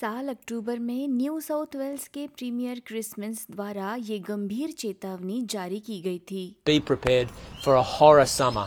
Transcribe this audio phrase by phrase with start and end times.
[0.00, 6.00] साल अक्टूबर में न्यू साउथ वेल्स के प्रीमियर क्रिसमस द्वारा ये गंभीर चेतावनी जारी की
[6.02, 7.32] गई थी Be prepared
[7.64, 8.66] for a horror summer.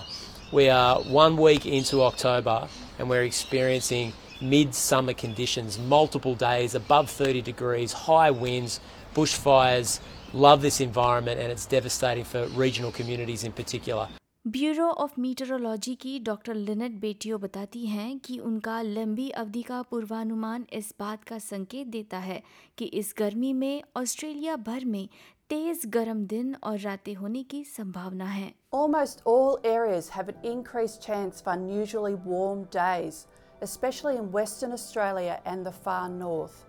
[0.51, 2.57] We are one week into October
[2.99, 4.13] and we're experiencing
[4.55, 8.79] mid-summer conditions, multiple days above 30 degrees, high winds,
[9.15, 9.99] bushfires.
[10.47, 14.09] Love this environment and it's devastating for regional communities in particular.
[14.47, 20.65] Bureau of meteorology की doctor Linette Bettio बताती हैं कि उनका लंबी अवधि का पूर्वानुमान
[20.73, 22.41] इस बात का संकेत देता है
[22.77, 25.07] कि इस गर्मी में ऑस्ट्रेलिया भर में
[25.49, 31.07] तेज गर्म दिन और रातें होने की संभावना है Almost all areas have an increased
[31.07, 33.23] chance of unusually warm days,
[33.61, 36.61] especially in Western Australia and the far north.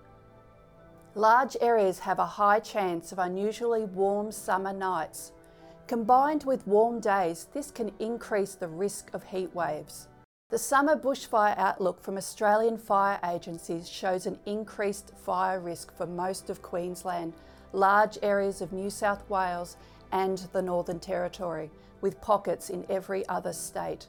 [1.17, 5.31] Large areas have a high chance of unusually warm summer nights.
[5.92, 10.08] Combined with warm days, this can increase the risk of heat waves.
[10.50, 16.50] The summer bushfire outlook from Australian fire agencies shows an increased fire risk for most
[16.50, 17.34] of Queensland,
[17.74, 19.78] large areas of New South Wales,
[20.12, 21.70] and the Northern Territory,
[22.02, 24.08] with pockets in every other state.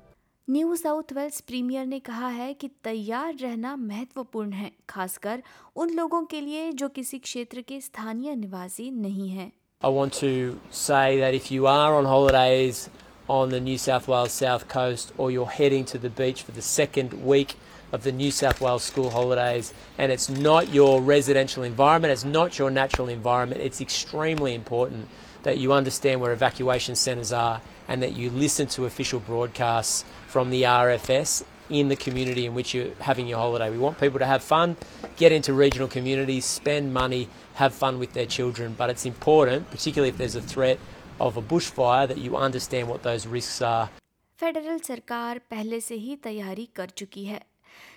[0.50, 5.42] New South Wales premier ने कहा है कि तैयार रहना महत्वपूर्ण है खासकर
[5.76, 9.52] उन लोगों के लिए जो किसी क्षेत्र के स्थानीय निवासी नहीं हैं
[9.83, 12.89] I want to say that if you are on holidays
[13.27, 16.61] on the New South Wales South Coast or you're heading to the beach for the
[16.61, 17.55] second week
[17.91, 22.57] of the New South Wales school holidays and it's not your residential environment, it's not
[22.57, 25.09] your natural environment, it's extremely important
[25.43, 30.49] that you understand where evacuation centres are and that you listen to official broadcasts from
[30.49, 33.70] the RFS in the community in which you're having your holiday.
[33.70, 34.76] We want people to have fun,
[35.16, 40.08] get into regional communities, spend money, have fun with their children, but it's important, particularly
[40.08, 40.78] if there's a threat
[41.20, 43.88] of a bushfire, that you understand what those risks are.
[44.40, 47.40] Federal सरकार पहले से ही तैयारी कर चुकी है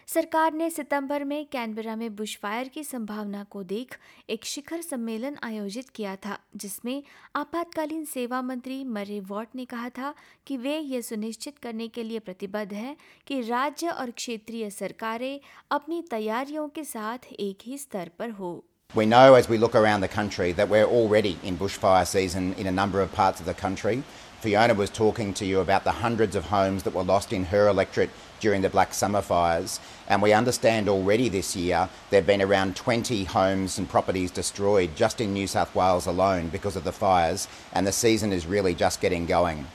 [0.06, 3.98] सरकार ने सितंबर में कैनबरा में बुशफायर की संभावना को देख
[4.30, 7.02] एक शिखर सम्मेलन आयोजित किया था, जिसमें
[7.36, 10.14] आपातकालीन सेवा मंत्री मरे वॉट ने कहा था
[10.46, 16.02] कि वे ये सुनिश्चित करने के लिए प्रतिबद्ध हैं कि राज्य और क्षेत्रीय सरकारें अपनी
[16.10, 18.64] तैयारियों के साथ एक ही स्तर पर हो।
[18.94, 22.66] We know as we look around the country that we're already in bushfire season in
[22.66, 24.04] a number of parts of the country.
[24.40, 27.68] Fiona was talking to you about the hundreds of homes that were lost in her
[27.68, 28.08] electorate
[28.40, 32.76] during the Black Summer fires, and we understand already this year there have been around
[32.76, 37.48] 20 homes and properties destroyed just in New South Wales alone because of the fires,
[37.74, 39.66] and the season is really just getting going.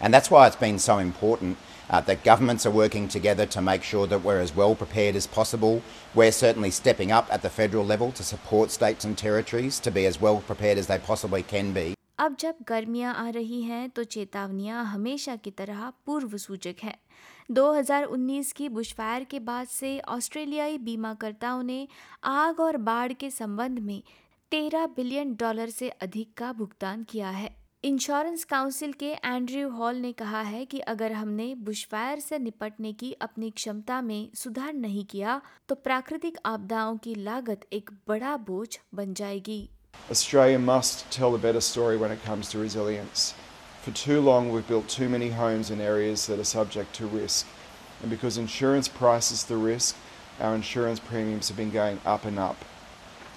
[0.00, 1.58] And that's why it's been so important
[1.92, 5.26] uh, that governments are working together to make sure that we're as well prepared as
[5.28, 5.82] possible.
[6.14, 10.06] We're certainly stepping up at the federal level to support states and territories to be
[10.06, 11.94] as well prepared as they possibly can be.
[12.18, 16.94] अब जब गर्मियाँ आ रही हैं तो चेतावनियाँ हमेशा की तरह पूर्व सूचक हैं
[17.50, 21.86] 2019 की बुशफायर के बाद से ऑस्ट्रेलियाई बीमाकर्ताओं ने
[22.24, 24.02] आग और बाढ़ के संबंध में
[24.52, 27.50] 13 बिलियन डॉलर से अधिक का भुगतान किया है
[27.84, 33.10] इंश्योरेंस काउंसिल के एंड्रयू हॉल ने कहा है कि अगर हमने बुशफायर से निपटने की
[33.22, 39.14] अपनी क्षमता में सुधार नहीं किया तो प्राकृतिक आपदाओं की लागत एक बड़ा बोझ बन
[39.22, 39.58] जाएगी
[40.10, 43.26] Australia must tell a better story when it comes to resilience.
[43.82, 47.46] For too long, we've built too many homes in areas that are subject to risk.
[48.00, 49.96] And because insurance prices the risk,
[50.40, 52.64] our insurance premiums have been going up and up.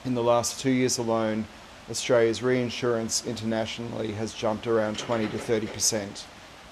[0.06, 1.46] In the last two years alone,
[1.91, 6.25] Australia's reinsurance internationally has jumped around 20 to 30%.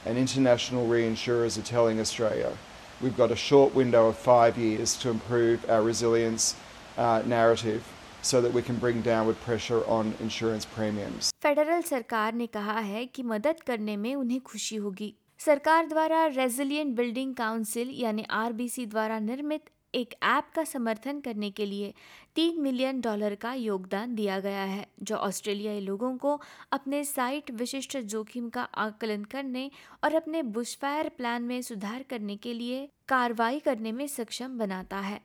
[0.06, 2.53] And international reinsurers are telling Australia
[3.00, 6.54] we've got a short window of five years to improve our resilience
[6.97, 7.82] uh, narrative
[8.22, 11.31] so that we can bring downward pressure on insurance premiums.
[11.43, 16.97] Federal सरकार ने कहा है कि मदद करने में उन्हें खुशी होगी सरकार द्वारा रेजिलियंट
[16.97, 21.94] बिल्डिंग काउंसिल यानी आरबीसी द्वारा निर्मित एक ऐप का समर्थन करने के लिए
[22.36, 26.42] तीन मिलियन डॉलर का योगदान दिया गया है, जो ऑस्ट्रेलियाई लोगों को
[26.72, 29.72] अपने साइट विशिष्ट जोखिम का आकलन करने
[30.04, 35.22] और अपने बुशफायर प्लान में सुधार करने के लिए कार्रवाई करने में सक्षम बनाता है।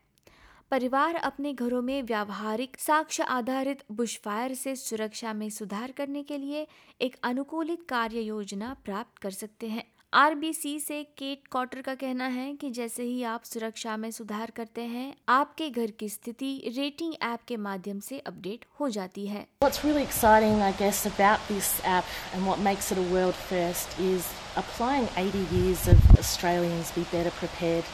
[0.71, 6.67] परिवार अपने घरों में व्यावहारिक साक्ष्य आधारित बुशफायर से सुरक्षा में सुधार करने के लिए
[7.01, 12.53] एक अनुकूलित कार्य योजना प्राप्त कर सकते हैं। आरबीसी से केट कॉटर का कहना है
[12.61, 17.41] कि जैसे ही आप सुरक्षा में सुधार करते हैं आपके घर की स्थिति रेटिंग ऐप
[17.49, 22.17] के माध्यम से अपडेट हो जाती है What's really exciting, I guess, about this app
[22.33, 27.37] and what makes it a world first is applying 80 years of Australians be better
[27.43, 27.85] prepared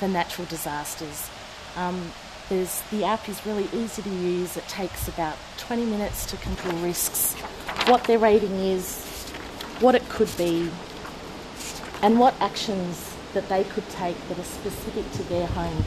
[0.00, 1.22] for natural disasters.
[1.76, 2.02] Um,
[2.48, 4.56] there's, the app is really easy to use.
[4.56, 5.36] It takes about
[5.68, 7.34] 20 minutes to control risks,
[7.92, 9.02] what their rating is,
[9.80, 10.70] what it could be,
[12.01, 15.83] and what actions that they could take that are specific to their home.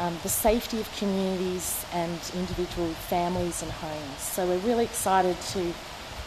[0.00, 4.20] um, the safety of communities and individual families and homes.
[4.20, 5.72] So we're really excited to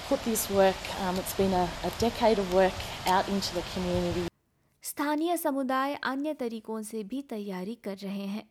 [0.07, 2.73] put this work, um, it's been a, a decade of work
[3.07, 4.27] out into the community.
[4.83, 8.43] स्थानीय समुदाय अन्य तरीकों से भी तैयारी कर रहे हैं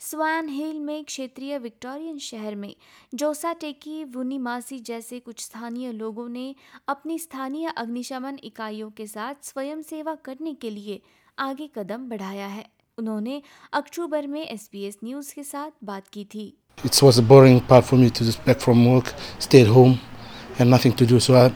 [0.00, 2.74] स्वान हिल में क्षेत्रीय विक्टोरियन शहर में
[3.14, 6.54] जोसा टेकी वुनीमासी जैसे कुछ स्थानीय लोगों ने
[6.88, 11.00] अपनी स्थानीय अग्निशमन इकाइयों के साथ स्वयं सेवा करने के लिए
[11.38, 12.64] आगे कदम बढ़ाया है
[12.98, 13.40] उन्होंने
[13.74, 17.96] अक्टूबर में एसबीएस न्यूज़ के साथ बात की थी It was a boring part for
[17.96, 20.00] me to just back from work, stay at home,
[20.58, 21.20] and nothing to do.
[21.20, 21.52] So I,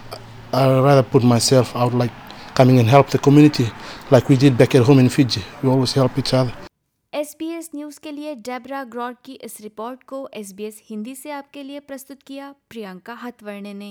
[0.52, 2.12] I rather put myself out, like
[2.54, 3.68] coming and help the community,
[4.10, 5.44] like we did back at home in Fiji.
[5.62, 6.67] We always help each other.
[7.38, 11.80] SBS news के लिए Debra ग्रॉड की इस report को SBS Hindi से आपके लिए
[11.80, 13.90] प्रस्तुत किया, प्रियंका हथवर्णे ने।